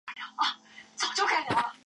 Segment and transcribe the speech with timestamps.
[0.01, 1.71] 本条目专为云南定远而作。